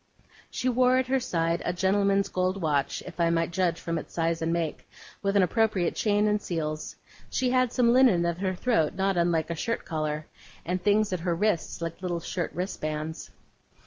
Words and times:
She 0.49 0.67
wore 0.67 0.97
at 0.97 1.05
her 1.05 1.19
side 1.19 1.61
a 1.63 1.73
gentleman's 1.73 2.27
gold 2.27 2.59
watch, 2.59 3.03
if 3.05 3.19
I 3.19 3.29
might 3.29 3.51
judge 3.51 3.79
from 3.79 3.99
its 3.99 4.15
size 4.15 4.41
and 4.41 4.51
make, 4.51 4.89
with 5.21 5.35
an 5.35 5.43
appropriate 5.43 5.93
chain 5.93 6.27
and 6.27 6.41
seals; 6.41 6.95
she 7.29 7.51
had 7.51 7.71
some 7.71 7.93
linen 7.93 8.25
at 8.25 8.39
her 8.39 8.55
throat 8.55 8.95
not 8.95 9.15
unlike 9.15 9.51
a 9.51 9.55
shirt 9.55 9.85
collar, 9.85 10.25
and 10.65 10.81
things 10.81 11.13
at 11.13 11.19
her 11.19 11.35
wrists 11.35 11.83
like 11.83 12.01
little 12.01 12.19
shirt 12.19 12.51
wristbands. 12.55 13.29